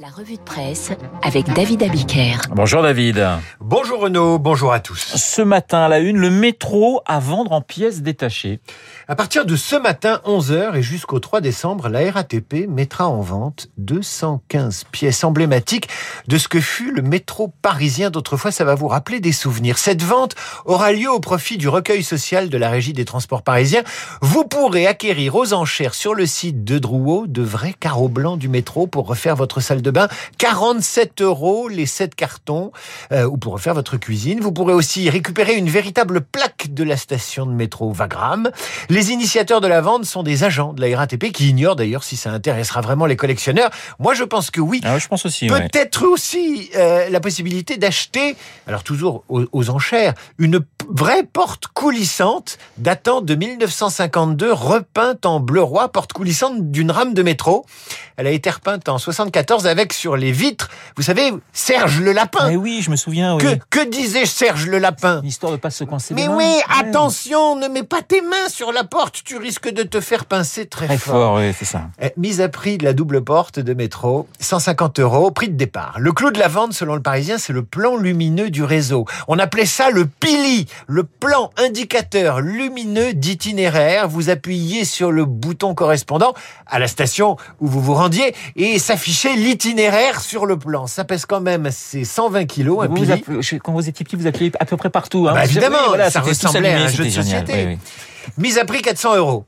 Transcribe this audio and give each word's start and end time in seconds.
La 0.00 0.08
revue 0.08 0.36
de 0.36 0.40
presse 0.40 0.92
avec 1.20 1.52
David 1.52 1.82
Abiker. 1.82 2.36
Bonjour 2.52 2.82
David. 2.82 3.22
Bonjour 3.60 4.00
Renaud, 4.00 4.38
bonjour 4.38 4.72
à 4.72 4.80
tous. 4.80 4.98
Ce 4.98 5.42
matin 5.42 5.80
à 5.80 5.88
la 5.88 5.98
une, 5.98 6.16
le 6.16 6.30
métro 6.30 7.02
à 7.04 7.18
vendre 7.18 7.52
en 7.52 7.60
pièces 7.60 8.00
détachées. 8.00 8.60
À 9.08 9.14
partir 9.14 9.44
de 9.44 9.56
ce 9.56 9.76
matin 9.76 10.22
11h 10.24 10.74
et 10.74 10.82
jusqu'au 10.82 11.18
3 11.18 11.42
décembre, 11.42 11.90
la 11.90 12.10
RATP 12.10 12.66
mettra 12.66 13.08
en 13.08 13.20
vente 13.20 13.68
215 13.76 14.84
pièces 14.84 15.22
emblématiques 15.22 15.88
de 16.28 16.38
ce 16.38 16.48
que 16.48 16.60
fut 16.60 16.92
le 16.92 17.02
métro 17.02 17.52
parisien 17.60 18.08
d'autrefois. 18.08 18.52
Ça 18.52 18.64
va 18.64 18.76
vous 18.76 18.88
rappeler 18.88 19.20
des 19.20 19.32
souvenirs. 19.32 19.76
Cette 19.76 20.02
vente 20.02 20.34
aura 20.64 20.92
lieu 20.92 21.10
au 21.12 21.20
profit 21.20 21.58
du 21.58 21.68
recueil 21.68 22.02
social 22.02 22.48
de 22.48 22.56
la 22.56 22.70
Régie 22.70 22.94
des 22.94 23.04
transports 23.04 23.42
parisiens. 23.42 23.82
Vous 24.22 24.44
pourrez 24.44 24.86
acquérir 24.86 25.34
aux 25.34 25.52
enchères 25.52 25.92
sur 25.92 26.14
le 26.14 26.24
site 26.24 26.64
de 26.64 26.78
Drouot 26.78 27.26
de 27.26 27.42
vrais 27.42 27.74
carreaux 27.78 28.08
blancs 28.08 28.38
du 28.38 28.48
métro 28.48 28.86
pour 28.86 29.06
refaire 29.06 29.36
votre 29.36 29.60
salle 29.60 29.82
de 29.82 29.89
bain. 29.90 30.08
47 30.38 31.20
euros 31.22 31.68
les 31.68 31.86
7 31.86 32.14
cartons 32.14 32.72
euh, 33.12 33.24
ou 33.24 33.36
pour 33.36 33.52
refaire 33.54 33.74
votre 33.74 33.96
cuisine. 33.96 34.40
Vous 34.40 34.52
pourrez 34.52 34.72
aussi 34.72 35.10
récupérer 35.10 35.54
une 35.54 35.68
véritable 35.68 36.20
plaque 36.20 36.72
de 36.72 36.84
la 36.84 36.96
station 36.96 37.46
de 37.46 37.52
métro 37.52 37.92
Wagram. 37.92 38.50
Les 38.88 39.12
initiateurs 39.12 39.60
de 39.60 39.66
la 39.66 39.80
vente 39.80 40.04
sont 40.04 40.22
des 40.22 40.44
agents 40.44 40.72
de 40.72 40.80
la 40.80 40.96
RATP 40.96 41.32
qui 41.32 41.48
ignorent 41.50 41.76
d'ailleurs 41.76 42.04
si 42.04 42.16
ça 42.16 42.30
intéressera 42.30 42.80
vraiment 42.80 43.06
les 43.06 43.16
collectionneurs. 43.16 43.70
Moi, 43.98 44.14
je 44.14 44.24
pense 44.24 44.50
que 44.50 44.60
oui. 44.60 44.80
Ah, 44.84 44.98
je 44.98 45.08
pense 45.08 45.26
aussi. 45.26 45.50
ouais. 45.50 45.68
Peut-être 45.68 46.04
aussi 46.06 46.70
euh, 46.76 47.08
la 47.08 47.20
possibilité 47.20 47.76
d'acheter, 47.76 48.36
alors 48.66 48.82
toujours 48.82 49.24
aux, 49.28 49.44
aux 49.52 49.70
enchères, 49.70 50.14
une 50.38 50.60
vraie 50.88 51.24
porte 51.24 51.66
coulissante 51.68 52.58
datant 52.78 53.20
de 53.20 53.34
1952, 53.34 54.52
repeinte 54.52 55.26
en 55.26 55.40
bleu 55.40 55.62
roi, 55.62 55.88
porte 55.90 56.12
coulissante 56.12 56.70
d'une 56.70 56.90
rame 56.90 57.14
de 57.14 57.22
métro. 57.22 57.66
Elle 58.16 58.26
a 58.26 58.30
été 58.30 58.50
repeinte 58.50 58.88
en 58.88 58.98
74 58.98 59.66
avec 59.70 59.92
sur 59.94 60.16
les 60.16 60.32
vitres, 60.32 60.68
vous 60.96 61.02
savez, 61.02 61.32
Serge 61.52 62.00
le 62.00 62.12
lapin. 62.12 62.48
Mais 62.50 62.56
oui, 62.56 62.80
je 62.82 62.90
me 62.90 62.96
souviens. 62.96 63.36
Oui. 63.36 63.42
Que, 63.42 63.80
que 63.80 63.88
disait 63.88 64.26
Serge 64.26 64.66
le 64.66 64.78
lapin? 64.78 65.22
Histoire 65.24 65.52
de 65.52 65.56
pas 65.56 65.70
se 65.70 65.84
coincer. 65.84 66.12
les 66.14 66.22
mais 66.22 66.28
mains. 66.28 66.36
oui, 66.36 66.44
Ouais. 66.44 66.86
attention, 66.88 67.56
ne 67.56 67.68
mets 67.68 67.82
pas 67.84 68.02
tes 68.02 68.20
mains 68.20 68.48
sur 68.48 68.72
la 68.72 68.84
porte, 68.84 69.22
tu 69.24 69.36
risques 69.38 69.70
de 69.72 69.82
te 69.82 70.00
faire 70.00 70.24
pincer 70.26 70.66
très, 70.66 70.86
Très 70.86 70.98
fort, 70.98 71.36
oui, 71.36 71.52
c'est 71.58 71.64
ça. 71.64 71.82
eh, 72.02 72.12
Mise 72.16 72.40
à 72.40 72.48
prix 72.48 72.76
de 72.76 72.84
la 72.84 72.92
double 72.92 73.22
porte 73.22 73.58
de 73.60 73.72
métro, 73.74 74.26
150 74.40 74.98
euros, 75.00 75.30
prix 75.30 75.48
de 75.48 75.56
départ. 75.56 75.94
Le 75.98 76.12
clou 76.12 76.30
de 76.30 76.38
la 76.38 76.48
vente, 76.48 76.72
selon 76.72 76.94
le 76.96 77.02
Parisien, 77.02 77.38
c'est 77.38 77.52
le 77.52 77.62
plan 77.62 77.96
lumineux 77.96 78.50
du 78.50 78.64
réseau. 78.64 79.04
On 79.28 79.38
appelait 79.38 79.66
ça 79.66 79.90
le 79.90 80.06
PILI, 80.06 80.66
le 80.88 81.04
plan 81.04 81.50
indicateur 81.56 82.40
lumineux 82.40 83.12
d'itinéraire. 83.14 84.08
Vous 84.08 84.28
appuyez 84.30 84.84
sur 84.84 85.12
le 85.12 85.24
bouton 85.24 85.74
correspondant 85.74 86.34
à 86.66 86.78
la 86.78 86.88
station 86.88 87.36
où 87.60 87.68
vous 87.68 87.80
vous 87.80 87.94
rendiez 87.94 88.34
et 88.56 88.78
s'affichait 88.78 89.34
l'itinéraire 89.36 89.59
sur 90.20 90.46
le 90.46 90.58
plan. 90.58 90.86
Ça 90.86 91.04
pèse 91.04 91.26
quand 91.26 91.40
même, 91.40 91.68
c'est 91.70 92.04
120 92.04 92.46
kilos, 92.46 92.84
un 92.84 92.88
Vous, 92.88 92.96
vous 92.96 93.10
appelez- 93.10 93.58
quand 93.58 93.72
vous 93.72 93.88
étiez 93.88 94.04
petit, 94.04 94.16
vous 94.16 94.26
appeliez 94.26 94.52
à 94.58 94.64
peu 94.64 94.76
près 94.76 94.90
partout. 94.90 95.26
Hein. 95.28 95.34
Bah, 95.34 95.44
évidemment, 95.44 95.78
oui, 95.82 95.88
voilà, 95.88 96.10
ça 96.10 96.20
ressemblait 96.20 96.72
à 96.72 96.82
un 96.82 96.88
jeu 96.88 97.04
de 97.04 97.10
société. 97.10 97.52
oui, 97.54 97.64
oui. 97.66 97.78
Mise 98.38 98.58
à 98.58 98.64
prix 98.64 98.82
400 98.82 99.16
euros. 99.16 99.44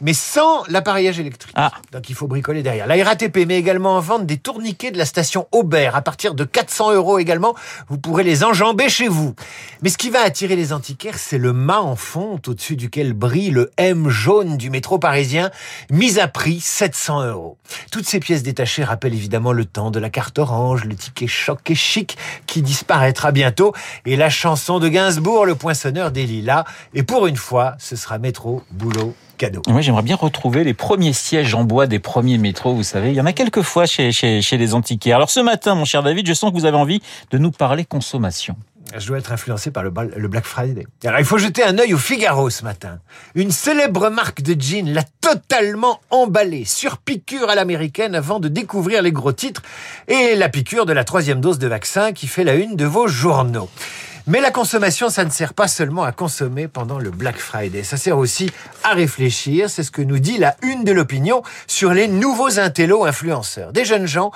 Mais 0.00 0.12
sans 0.12 0.64
l'appareillage 0.68 1.18
électrique. 1.18 1.54
Ah. 1.56 1.72
Donc 1.92 2.08
il 2.08 2.14
faut 2.14 2.26
bricoler 2.26 2.62
derrière. 2.62 2.86
La 2.86 3.02
RATP 3.04 3.46
met 3.46 3.58
également 3.58 3.96
en 3.96 4.00
vente 4.00 4.26
des 4.26 4.36
tourniquets 4.36 4.90
de 4.90 4.98
la 4.98 5.04
station 5.04 5.48
Aubert. 5.52 5.96
À 5.96 6.02
partir 6.02 6.34
de 6.34 6.44
400 6.44 6.92
euros 6.92 7.18
également, 7.18 7.54
vous 7.88 7.98
pourrez 7.98 8.22
les 8.22 8.44
enjamber 8.44 8.88
chez 8.88 9.08
vous. 9.08 9.34
Mais 9.82 9.88
ce 9.88 9.98
qui 9.98 10.10
va 10.10 10.20
attirer 10.20 10.56
les 10.56 10.72
antiquaires, 10.72 11.18
c'est 11.18 11.38
le 11.38 11.52
mât 11.52 11.80
en 11.80 11.96
fonte 11.96 12.48
au-dessus 12.48 12.76
duquel 12.76 13.12
brille 13.12 13.50
le 13.50 13.70
M 13.76 14.08
jaune 14.08 14.56
du 14.56 14.70
métro 14.70 14.98
parisien, 14.98 15.50
mise 15.90 16.18
à 16.18 16.28
prix 16.28 16.60
700 16.60 17.26
euros. 17.26 17.58
Toutes 17.90 18.06
ces 18.06 18.20
pièces 18.20 18.42
détachées 18.42 18.84
rappellent 18.84 19.14
évidemment 19.14 19.52
le 19.52 19.64
temps 19.64 19.90
de 19.90 19.98
la 19.98 20.10
carte 20.10 20.38
orange, 20.38 20.84
le 20.84 20.94
ticket 20.94 21.26
choc 21.26 21.70
et 21.70 21.74
chic 21.74 22.16
qui 22.46 22.62
disparaîtra 22.62 23.32
bientôt, 23.32 23.72
et 24.06 24.16
la 24.16 24.30
chanson 24.30 24.78
de 24.78 24.88
Gainsbourg, 24.88 25.46
le 25.46 25.54
poinçonneur 25.54 26.10
des 26.10 26.26
lilas. 26.26 26.64
Et 26.94 27.02
pour 27.02 27.26
une 27.26 27.36
fois, 27.36 27.74
ce 27.78 27.96
sera 27.96 28.18
métro, 28.18 28.62
boulot, 28.70 29.14
cadeau. 29.38 29.62
Moi, 29.68 29.80
j'aimerais 29.80 30.02
bien 30.02 30.16
retrouver 30.16 30.64
les 30.64 30.74
premiers 30.74 31.14
sièges 31.14 31.54
en 31.54 31.64
bois 31.64 31.86
des 31.86 31.98
premiers 31.98 32.36
métros, 32.36 32.74
vous 32.74 32.82
savez. 32.82 33.08
Il 33.10 33.14
y 33.14 33.20
en 33.20 33.26
a 33.26 33.32
quelques 33.32 33.62
fois 33.62 33.86
chez, 33.86 34.12
chez, 34.12 34.42
chez 34.42 34.58
les 34.58 34.74
antiquaires. 34.74 35.16
Alors 35.16 35.30
ce 35.30 35.40
matin, 35.40 35.74
mon 35.74 35.86
cher 35.86 36.02
David, 36.02 36.26
je 36.26 36.34
sens 36.34 36.50
que 36.50 36.56
vous 36.56 36.66
avez 36.66 36.76
envie 36.76 37.00
de 37.30 37.38
nous 37.38 37.50
parler 37.50 37.86
consommation. 37.86 38.56
Je 38.96 39.06
dois 39.06 39.18
être 39.18 39.32
influencé 39.32 39.70
par 39.70 39.82
le 39.82 39.90
Black 40.28 40.44
Friday. 40.46 40.86
Alors, 41.04 41.18
il 41.18 41.26
faut 41.26 41.36
jeter 41.36 41.62
un 41.62 41.78
œil 41.78 41.92
au 41.92 41.98
Figaro 41.98 42.48
ce 42.48 42.64
matin. 42.64 43.00
Une 43.34 43.50
célèbre 43.50 44.08
marque 44.08 44.40
de 44.40 44.58
jeans 44.58 44.90
l'a 44.92 45.02
totalement 45.20 46.00
emballé 46.10 46.64
sur 46.64 46.96
piqûre 46.96 47.50
à 47.50 47.54
l'américaine 47.54 48.14
avant 48.14 48.40
de 48.40 48.48
découvrir 48.48 49.02
les 49.02 49.12
gros 49.12 49.32
titres 49.32 49.62
et 50.06 50.34
la 50.34 50.48
piqûre 50.48 50.86
de 50.86 50.94
la 50.94 51.04
troisième 51.04 51.40
dose 51.40 51.58
de 51.58 51.68
vaccin 51.68 52.12
qui 52.12 52.26
fait 52.26 52.44
la 52.44 52.54
une 52.54 52.76
de 52.76 52.86
vos 52.86 53.08
journaux. 53.08 53.68
Mais 54.30 54.42
la 54.42 54.50
consommation, 54.50 55.08
ça 55.08 55.24
ne 55.24 55.30
sert 55.30 55.54
pas 55.54 55.68
seulement 55.68 56.02
à 56.02 56.12
consommer 56.12 56.68
pendant 56.68 56.98
le 56.98 57.10
Black 57.10 57.38
Friday. 57.38 57.82
Ça 57.82 57.96
sert 57.96 58.18
aussi 58.18 58.50
à 58.84 58.90
réfléchir. 58.90 59.70
C'est 59.70 59.82
ce 59.82 59.90
que 59.90 60.02
nous 60.02 60.18
dit 60.18 60.36
la 60.36 60.54
une 60.60 60.84
de 60.84 60.92
l'opinion 60.92 61.42
sur 61.66 61.94
les 61.94 62.08
nouveaux 62.08 62.60
intellos 62.60 63.06
influenceurs. 63.06 63.72
Des 63.72 63.86
jeunes 63.86 64.06
gens 64.06 64.30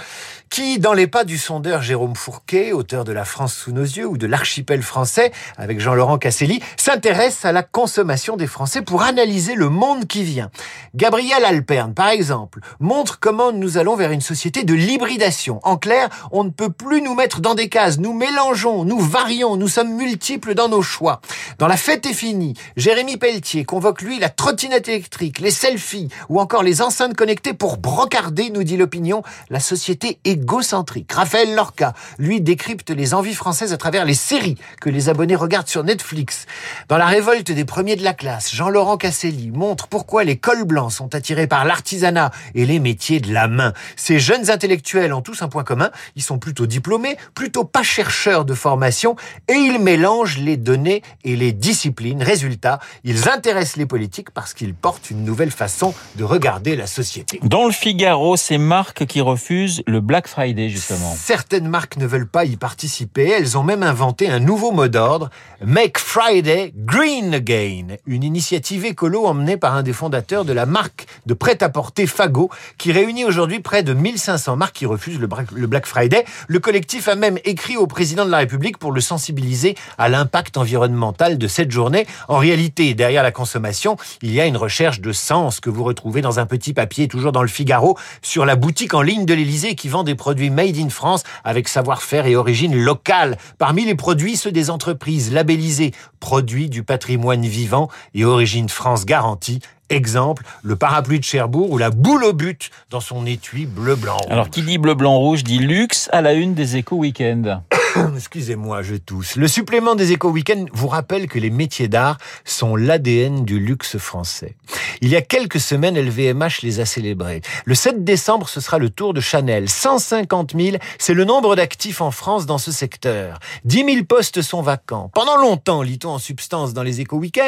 qui, 0.49 0.79
dans 0.79 0.95
les 0.95 1.07
pas 1.07 1.25
du 1.25 1.37
sondeur 1.37 1.83
Jérôme 1.83 2.15
Fourquet, 2.15 2.73
auteur 2.73 3.05
de 3.05 3.13
La 3.13 3.27
France 3.27 3.55
sous 3.55 3.73
nos 3.73 3.83
yeux 3.83 4.07
ou 4.07 4.17
de 4.17 4.27
l'archipel 4.27 4.83
français, 4.83 5.31
avec 5.57 5.81
Jean-Laurent 5.81 6.19
Casselli, 6.19 6.63
s'intéressent 6.79 7.47
à 7.47 7.53
la 7.53 7.63
consommation 7.63 8.37
des 8.37 8.47
Français 8.47 8.83
pour 8.83 9.03
analyser 9.03 9.55
le 9.55 9.71
monde 9.71 10.07
qui 10.07 10.25
vient. 10.25 10.51
Gabriel 10.95 11.45
Alperne, 11.45 11.95
par 11.95 12.09
exemple, 12.09 12.61
montre 12.81 13.19
comment 13.19 13.51
nous 13.53 13.79
allons 13.79 13.97
vers 13.97 14.11
une 14.11 14.21
société 14.21 14.65
de 14.65 14.75
l'hybridation. 14.75 15.59
En 15.63 15.77
clair, 15.77 16.09
on 16.33 16.45
ne 16.45 16.51
peut 16.51 16.71
plus 16.71 17.01
nous 17.01 17.15
mettre 17.15 17.41
dans 17.41 17.55
des 17.55 17.71
cases. 17.71 17.99
Nous 17.99 18.13
mélangeons, 18.13 18.85
nous 18.85 19.01
varions, 19.01 19.57
nous 19.57 19.69
multiples 19.85 20.55
dans 20.55 20.69
nos 20.69 20.83
choix. 20.83 21.21
Dans 21.59 21.67
La 21.67 21.77
fête 21.77 22.07
est 22.07 22.15
finie, 22.15 22.55
Jérémy 22.77 23.17
Pelletier 23.17 23.65
convoque 23.65 24.03
lui 24.03 24.19
la 24.19 24.29
trottinette 24.29 24.89
électrique, 24.89 25.41
les 25.41 25.51
selfies 25.51 26.09
ou 26.29 26.41
encore 26.41 26.63
les 26.63 26.83
enceintes 26.83 27.15
connectées 27.15 27.55
pour 27.55 27.79
brocarder, 27.79 28.51
nous 28.51 28.65
dit 28.65 28.77
l'opinion, 28.77 29.23
la 29.51 29.61
société 29.61 30.19
égocentrique. 30.25 31.13
Raphaël 31.13 31.55
Lorca, 31.55 31.95
lui, 32.19 32.41
décrypte 32.41 32.91
les 32.91 33.15
envies 33.15 33.35
françaises 33.35 33.73
à 33.73 33.77
travers 33.77 34.05
les 34.05 34.15
séries 34.15 34.57
que 34.81 34.91
les 34.91 35.09
abonnés 35.09 35.37
regardent 35.37 35.69
sur 35.69 35.85
Netflix. 35.85 36.47
Dans 36.89 36.99
La 36.99 37.07
révolte 37.07 37.51
des 37.51 37.65
premiers 37.65 37.97
de 37.97 38.05
la 38.05 38.15
classe, 38.15 38.55
Jean-Laurent 38.55 38.97
Casselli 38.97 39.51
montre 39.51 39.89
pourquoi 39.89 40.25
les 40.25 40.37
cols 40.37 40.65
blancs 40.65 40.93
sont 40.93 41.15
attirés 41.15 41.47
par 41.47 41.65
l'artisanat 41.65 42.31
et 42.55 42.67
les 42.67 42.79
métiers 42.79 43.21
de 43.21 43.33
la 43.33 43.49
main. 43.49 43.73
Ces 43.97 44.19
jeunes 44.19 44.51
intellectuels 44.51 45.13
ont 45.13 45.23
tous 45.23 45.43
un 45.43 45.49
point 45.49 45.65
commun, 45.65 45.91
ils 46.17 46.23
sont 46.23 46.39
plutôt 46.39 46.67
diplômés, 46.67 47.17
plutôt 47.35 47.65
pas 47.65 47.83
chercheurs 47.83 48.45
de 48.45 48.55
formation 48.55 49.17
et 49.49 49.55
ils 49.55 49.72
mélangent 49.79 50.39
les 50.39 50.57
données 50.57 51.03
et 51.25 51.37
les 51.37 51.53
disciplines. 51.53 52.23
Résultat, 52.23 52.81
ils 53.05 53.29
intéressent 53.29 53.77
les 53.77 53.87
politiques 53.87 54.31
parce 54.31 54.55
qu'ils 54.55 54.75
portent 54.75 55.11
une 55.11 55.25
nouvelle 55.25 55.51
façon 55.51 55.95
de 56.17 56.25
regarder 56.25 56.77
la 56.77 56.87
société. 56.87 57.41
Dans 57.43 57.67
le 57.67 57.73
Figaro, 57.73 58.37
c'est 58.37 58.59
Marc 58.59 59.07
qui 59.07 59.21
refuse 59.21 59.83
le 59.87 60.01
Black 60.01 60.27
Friday, 60.27 60.69
justement. 60.69 61.15
Certaines 61.17 61.69
marques 61.69 61.97
ne 61.97 62.07
veulent 62.07 62.29
pas 62.29 62.45
y 62.45 62.57
participer. 62.57 63.29
Elles 63.29 63.57
ont 63.57 63.63
même 63.63 63.83
inventé 63.83 64.29
un 64.29 64.41
nouveau 64.41 64.73
mot 64.73 64.89
d'ordre, 64.89 65.31
Make 65.65 65.99
Friday 65.99 66.73
Green 66.77 67.35
Again, 67.35 67.97
une 68.07 68.25
initiative 68.25 68.85
écolo 68.85 69.27
emmenée 69.27 69.57
par 69.57 69.75
un 69.75 69.83
des 69.83 69.93
fondateurs 69.93 70.45
de 70.45 70.53
la 70.53 70.67
marque 70.67 71.07
de 71.27 71.35
prêt-à-porter 71.35 72.07
Fago, 72.07 72.51
qui 72.79 72.93
réunit 72.93 73.25
aujourd'hui 73.25 73.61
près 73.61 73.83
de 73.83 73.93
1500 73.93 74.57
marques 74.57 74.77
qui 74.77 74.87
refusent 74.87 75.21
le 75.21 75.67
Black 75.67 75.87
Friday. 75.87 76.25
Le 76.49 76.59
collectif 76.59 77.09
a 77.09 77.15
même 77.15 77.39
écrit 77.45 77.77
au 77.77 77.87
président 77.87 78.25
de 78.25 78.31
la 78.31 78.39
République 78.39 78.79
pour 78.79 78.93
le 78.93 79.01
sensibiliser 79.01 79.62
à 79.99 80.09
l'impact 80.09 80.57
environnemental 80.57 81.39
de 81.39 81.47
cette 81.47 81.71
journée. 81.71 82.07
En 82.29 82.39
réalité, 82.39 82.95
derrière 82.95 83.23
la 83.23 83.33
consommation, 83.33 83.97
il 84.23 84.33
y 84.33 84.41
a 84.41 84.47
une 84.47 84.57
recherche 84.57 85.01
de 85.01 85.13
sens 85.13 85.61
que 85.61 85.71
vous 85.71 85.85
retrouvez 85.85 86.21
dans 86.21 86.39
un 86.39 86.47
petit 86.47 86.73
papier, 86.73 87.09
toujours 87.09 87.33
dans 87.33 87.43
le 87.43 87.49
Figaro, 87.49 87.99
sur 88.23 88.45
la 88.45 88.57
boutique 88.57 88.95
en 88.95 89.03
ligne 89.03 89.27
de 89.27 89.35
l'Élysée 89.35 89.75
qui 89.75 89.89
vend 89.89 90.05
des 90.05 90.15
produits 90.15 90.51
made 90.51 90.77
in 90.77 90.89
France 90.89 91.23
avec 91.45 91.69
savoir-faire 91.69 92.27
et 92.27 92.37
origine 92.37 92.77
locale. 92.77 93.39
Parmi 93.59 93.85
les 93.85 93.95
produits, 93.95 94.37
ceux 94.37 94.53
des 94.53 94.71
entreprises 94.71 95.33
labellisées 95.33 95.93
produits 96.21 96.69
du 96.69 96.83
patrimoine 96.83 97.45
vivant 97.45 97.89
et 98.15 98.25
origine 98.25 98.69
France 98.69 99.05
garantie. 99.05 99.61
Exemple, 99.91 100.45
le 100.63 100.77
parapluie 100.77 101.19
de 101.19 101.25
Cherbourg 101.25 101.71
ou 101.71 101.77
la 101.77 101.91
boule 101.91 102.25
au 102.25 102.33
but 102.33 102.71
dans 102.89 103.01
son 103.01 103.27
étui 103.27 103.67
bleu-blanc. 103.67 104.17
Alors, 104.31 104.49
qui 104.49 104.63
dit 104.63 104.79
bleu, 104.79 104.95
blanc, 104.95 105.19
rouge 105.19 105.45
dit 105.45 105.59
luxe 105.59 106.09
à 106.13 106.23
la 106.23 106.33
une 106.33 106.55
des 106.55 106.77
échos 106.77 106.97
week-end. 106.97 107.63
Excusez-moi, 108.17 108.83
je 108.83 108.95
tousse. 108.95 109.37
Le 109.37 109.49
supplément 109.49 109.95
des 109.95 110.13
éco 110.13 110.31
week 110.31 110.53
vous 110.73 110.89
rappelle 110.89 111.29
que 111.29 111.39
les 111.39 111.51
métiers 111.51 111.89
d'art 111.89 112.19
sont 112.45 112.77
l'ADN 112.77 113.45
du 113.45 113.59
luxe 113.59 113.99
français. 113.99 114.57
Il 115.01 115.09
y 115.09 115.17
a 115.17 115.23
quelques 115.23 115.61
semaines, 115.61 115.99
LVMH 115.99 116.63
les 116.63 116.81
a 116.81 116.87
célébrés. 116.87 117.43
Le 117.65 117.75
7 117.75 118.05
décembre, 118.05 118.49
ce 118.49 118.61
sera 118.61 118.79
le 118.79 118.91
tour 118.91 119.15
de 119.15 119.21
Chanel. 119.21 119.69
150 119.69 120.55
000, 120.57 120.77
c'est 120.99 121.15
le 121.15 121.25
nombre 121.25 121.57
d'actifs 121.57 122.01
en 122.01 122.11
France 122.11 122.47
dans 122.47 122.59
ce 122.59 122.73
secteur. 122.73 123.39
10 123.65 123.85
000 123.85 124.05
postes 124.05 124.43
sont 124.43 124.63
vacants. 124.63 125.11
Pendant 125.15 125.37
longtemps, 125.37 125.83
lit-on 125.83 126.11
en 126.11 126.19
substance 126.19 126.75
dans 126.75 126.83
les 126.83 127.01
éco 127.01 127.17
week 127.17 127.41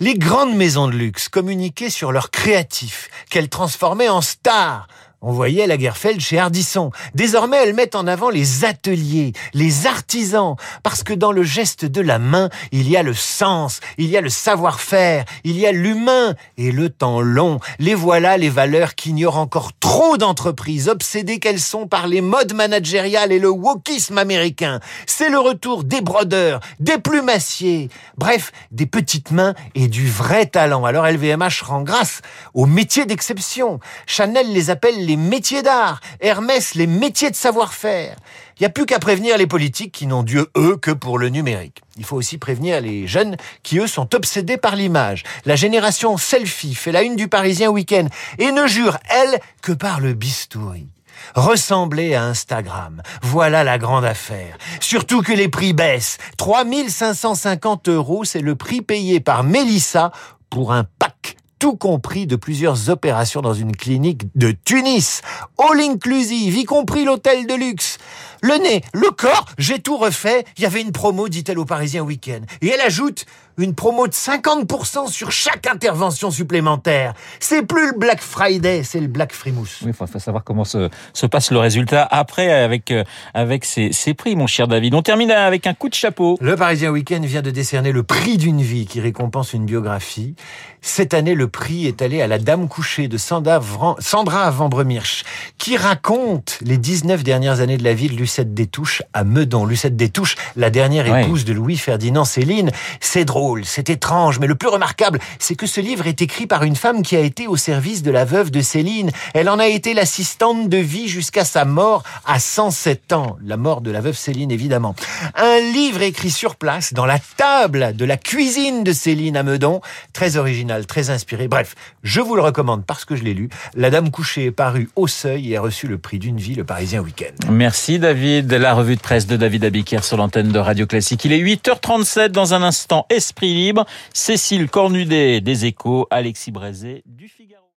les 0.00 0.14
grandes 0.14 0.54
maisons 0.54 0.86
de 0.86 0.92
luxe 0.92 1.28
communiquaient 1.28 1.90
sur 1.90 2.12
leurs 2.12 2.30
créatifs, 2.30 3.08
qu'elles 3.30 3.48
transformaient 3.48 4.08
en 4.08 4.20
stars. 4.20 4.86
On 5.20 5.32
voyait 5.32 5.66
Lagerfeld 5.66 6.20
chez 6.20 6.38
Ardisson. 6.38 6.92
Désormais, 7.12 7.56
elles 7.56 7.74
mettent 7.74 7.96
en 7.96 8.06
avant 8.06 8.30
les 8.30 8.64
ateliers, 8.64 9.32
les 9.52 9.88
artisans, 9.88 10.54
parce 10.84 11.02
que 11.02 11.12
dans 11.12 11.32
le 11.32 11.42
geste 11.42 11.84
de 11.84 12.00
la 12.00 12.20
main, 12.20 12.50
il 12.70 12.88
y 12.88 12.96
a 12.96 13.02
le 13.02 13.14
sens, 13.14 13.80
il 13.96 14.06
y 14.06 14.16
a 14.16 14.20
le 14.20 14.28
savoir-faire, 14.28 15.24
il 15.42 15.58
y 15.58 15.66
a 15.66 15.72
l'humain 15.72 16.36
et 16.56 16.70
le 16.70 16.88
temps 16.88 17.20
long. 17.20 17.58
Les 17.80 17.96
voilà 17.96 18.36
les 18.36 18.48
valeurs 18.48 18.94
qu'ignorent 18.94 19.38
encore 19.38 19.72
trop 19.80 20.18
d'entreprises, 20.18 20.88
obsédées 20.88 21.40
qu'elles 21.40 21.58
sont 21.58 21.88
par 21.88 22.06
les 22.06 22.20
modes 22.20 22.54
managériales 22.54 23.32
et 23.32 23.40
le 23.40 23.50
wokisme 23.50 24.18
américain. 24.18 24.78
C'est 25.06 25.30
le 25.30 25.40
retour 25.40 25.82
des 25.82 26.00
brodeurs, 26.00 26.60
des 26.78 26.98
plumassiers, 26.98 27.88
bref, 28.18 28.52
des 28.70 28.86
petites 28.86 29.32
mains 29.32 29.54
et 29.74 29.88
du 29.88 30.08
vrai 30.08 30.46
talent. 30.46 30.84
Alors 30.84 31.08
LVMH 31.08 31.64
rend 31.64 31.82
grâce 31.82 32.20
aux 32.54 32.66
métiers 32.66 33.04
d'exception. 33.04 33.80
Chanel 34.06 34.52
les 34.52 34.70
appelle 34.70 35.07
les 35.08 35.16
métiers 35.16 35.62
d'art, 35.62 36.00
Hermès 36.20 36.74
les 36.74 36.86
métiers 36.86 37.30
de 37.30 37.34
savoir-faire. 37.34 38.14
Il 38.58 38.62
n'y 38.62 38.66
a 38.66 38.70
plus 38.70 38.84
qu'à 38.84 38.98
prévenir 38.98 39.38
les 39.38 39.46
politiques 39.46 39.90
qui 39.90 40.06
n'ont 40.06 40.22
Dieu, 40.22 40.48
eux, 40.56 40.76
que 40.76 40.90
pour 40.90 41.18
le 41.18 41.30
numérique. 41.30 41.80
Il 41.96 42.04
faut 42.04 42.16
aussi 42.16 42.36
prévenir 42.36 42.82
les 42.82 43.06
jeunes 43.06 43.36
qui, 43.62 43.78
eux, 43.78 43.86
sont 43.86 44.14
obsédés 44.14 44.58
par 44.58 44.76
l'image. 44.76 45.24
La 45.46 45.56
génération 45.56 46.18
selfie 46.18 46.74
fait 46.74 46.92
la 46.92 47.02
une 47.02 47.16
du 47.16 47.26
Parisien 47.26 47.70
Week-end 47.70 48.06
et 48.38 48.52
ne 48.52 48.66
jure, 48.66 48.98
elle, 49.08 49.40
que 49.62 49.72
par 49.72 50.00
le 50.00 50.12
bistouri. 50.12 50.88
Ressembler 51.34 52.14
à 52.14 52.24
Instagram. 52.24 53.02
Voilà 53.22 53.64
la 53.64 53.78
grande 53.78 54.04
affaire. 54.04 54.58
Surtout 54.80 55.22
que 55.22 55.32
les 55.32 55.48
prix 55.48 55.72
baissent. 55.72 56.18
3550 56.36 57.88
euros, 57.88 58.24
c'est 58.24 58.40
le 58.40 58.56
prix 58.56 58.82
payé 58.82 59.20
par 59.20 59.42
Mélissa 59.42 60.12
pour 60.50 60.72
un 60.72 60.84
pack 60.84 61.17
tout 61.58 61.76
compris 61.76 62.26
de 62.26 62.36
plusieurs 62.36 62.90
opérations 62.90 63.40
dans 63.40 63.54
une 63.54 63.74
clinique 63.74 64.22
de 64.36 64.52
Tunis. 64.64 65.22
All 65.58 65.80
inclusive, 65.80 66.56
y 66.56 66.64
compris 66.64 67.04
l'hôtel 67.04 67.46
de 67.46 67.54
luxe. 67.54 67.98
Le 68.42 68.54
nez, 68.62 68.82
le 68.92 69.10
corps, 69.10 69.46
j'ai 69.58 69.80
tout 69.80 69.96
refait. 69.96 70.44
Il 70.56 70.62
y 70.62 70.66
avait 70.66 70.80
une 70.80 70.92
promo, 70.92 71.28
dit-elle 71.28 71.58
au 71.58 71.64
Parisien 71.64 72.02
Week-end. 72.02 72.40
Et 72.62 72.68
elle 72.68 72.80
ajoute 72.80 73.26
une 73.58 73.74
promo 73.74 74.06
de 74.06 74.12
50% 74.12 75.08
sur 75.08 75.32
chaque 75.32 75.66
intervention 75.66 76.30
supplémentaire. 76.30 77.14
C'est 77.40 77.62
plus 77.62 77.90
le 77.92 77.98
Black 77.98 78.20
Friday, 78.20 78.82
c'est 78.84 79.00
le 79.00 79.08
Black 79.08 79.32
Frimousse. 79.32 79.80
Oui, 79.82 79.88
il 79.88 79.94
faut, 79.94 80.06
savoir 80.18 80.44
comment 80.44 80.64
se, 80.64 80.88
se, 81.12 81.26
passe 81.26 81.50
le 81.50 81.58
résultat 81.58 82.06
après 82.08 82.52
avec, 82.52 82.90
euh, 82.92 83.04
avec 83.34 83.64
ces, 83.64 83.92
ces, 83.92 84.14
prix, 84.14 84.36
mon 84.36 84.46
cher 84.46 84.68
David. 84.68 84.94
On 84.94 85.02
termine 85.02 85.32
avec 85.32 85.66
un 85.66 85.74
coup 85.74 85.88
de 85.88 85.94
chapeau. 85.94 86.38
Le 86.40 86.54
Parisien 86.56 86.90
Week-end 86.90 87.20
vient 87.22 87.42
de 87.42 87.50
décerner 87.50 87.90
le 87.90 88.04
prix 88.04 88.36
d'une 88.36 88.62
vie 88.62 88.86
qui 88.86 89.00
récompense 89.00 89.52
une 89.52 89.66
biographie. 89.66 90.34
Cette 90.80 91.12
année, 91.12 91.34
le 91.34 91.48
prix 91.48 91.86
est 91.86 92.00
allé 92.02 92.22
à 92.22 92.28
la 92.28 92.38
Dame 92.38 92.68
couchée 92.68 93.08
de 93.08 93.16
Sandra, 93.16 93.60
Sandra 93.98 94.50
Vambremirch, 94.50 95.24
qui 95.58 95.76
raconte 95.76 96.58
les 96.62 96.78
19 96.78 97.24
dernières 97.24 97.60
années 97.60 97.76
de 97.76 97.84
la 97.84 97.94
vie 97.94 98.08
de 98.08 98.16
Lucette 98.28 98.52
Détouche 98.52 99.02
à 99.14 99.24
Meudon. 99.24 99.64
Lucette 99.64 99.96
Détouche, 99.96 100.36
la 100.54 100.68
dernière 100.68 101.06
épouse 101.06 101.46
de 101.46 101.54
Louis-Ferdinand 101.54 102.26
Céline. 102.26 102.70
C'est 103.00 103.24
drôle, 103.24 103.64
c'est 103.64 103.88
étrange, 103.88 104.38
mais 104.38 104.46
le 104.46 104.54
plus 104.54 104.68
remarquable, 104.68 105.18
c'est 105.38 105.54
que 105.54 105.66
ce 105.66 105.80
livre 105.80 106.06
est 106.06 106.20
écrit 106.20 106.46
par 106.46 106.62
une 106.62 106.76
femme 106.76 107.02
qui 107.02 107.16
a 107.16 107.20
été 107.20 107.46
au 107.46 107.56
service 107.56 108.02
de 108.02 108.10
la 108.10 108.26
veuve 108.26 108.50
de 108.50 108.60
Céline. 108.60 109.12
Elle 109.32 109.48
en 109.48 109.58
a 109.58 109.66
été 109.66 109.94
l'assistante 109.94 110.68
de 110.68 110.76
vie 110.76 111.08
jusqu'à 111.08 111.46
sa 111.46 111.64
mort 111.64 112.02
à 112.26 112.38
107 112.38 113.14
ans. 113.14 113.38
La 113.42 113.56
mort 113.56 113.80
de 113.80 113.90
la 113.90 114.02
veuve 114.02 114.18
Céline, 114.18 114.50
évidemment. 114.50 114.94
Un 115.34 115.60
livre 115.72 116.02
écrit 116.02 116.30
sur 116.30 116.56
place, 116.56 116.92
dans 116.92 117.06
la 117.06 117.18
table 117.38 117.96
de 117.96 118.04
la 118.04 118.18
cuisine 118.18 118.84
de 118.84 118.92
Céline 118.92 119.38
à 119.38 119.42
Meudon. 119.42 119.80
Très 120.12 120.36
original, 120.36 120.84
très 120.84 121.08
inspiré. 121.08 121.48
Bref, 121.48 121.74
je 122.02 122.20
vous 122.20 122.36
le 122.36 122.42
recommande 122.42 122.84
parce 122.84 123.06
que 123.06 123.16
je 123.16 123.24
l'ai 123.24 123.32
lu. 123.32 123.48
La 123.74 123.88
Dame 123.88 124.10
couchée 124.10 124.44
est 124.44 124.50
parue 124.50 124.90
au 124.96 125.06
seuil 125.06 125.50
et 125.50 125.56
a 125.56 125.62
reçu 125.62 125.86
le 125.86 125.96
prix 125.96 126.18
d'une 126.18 126.36
vie, 126.36 126.56
le 126.56 126.64
Parisien 126.64 127.00
Week-end. 127.00 127.50
Merci 127.50 127.98
David 127.98 128.17
de 128.18 128.56
la 128.56 128.74
revue 128.74 128.96
de 128.96 129.00
presse 129.00 129.28
de 129.28 129.36
David 129.36 129.64
Abiquière 129.64 130.02
sur 130.02 130.16
l'antenne 130.16 130.48
de 130.48 130.58
Radio 130.58 130.86
Classique. 130.86 131.24
Il 131.24 131.32
est 131.32 131.38
8h37 131.38 132.28
dans 132.30 132.52
un 132.52 132.62
instant 132.62 133.06
Esprit 133.10 133.54
Libre. 133.54 133.86
Cécile 134.12 134.68
Cornudet 134.68 135.40
des 135.40 135.66
Échos, 135.66 136.08
Alexis 136.10 136.50
Brézé 136.50 137.04
du 137.06 137.28
Figaro. 137.28 137.62